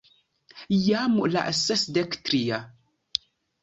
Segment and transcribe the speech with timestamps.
[0.85, 2.63] Jam la sesdek tria...